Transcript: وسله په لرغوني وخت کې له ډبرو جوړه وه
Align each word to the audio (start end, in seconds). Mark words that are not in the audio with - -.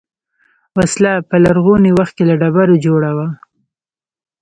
وسله 0.77 1.11
په 1.29 1.35
لرغوني 1.43 1.91
وخت 1.99 2.13
کې 2.17 2.23
له 2.29 2.35
ډبرو 2.41 2.81
جوړه 2.85 3.11
وه 3.17 3.27